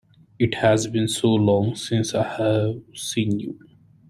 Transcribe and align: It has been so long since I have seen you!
It 0.39 0.55
has 0.55 0.87
been 0.87 1.07
so 1.07 1.27
long 1.27 1.75
since 1.75 2.15
I 2.15 2.23
have 2.39 2.81
seen 2.95 3.39
you! 3.39 3.59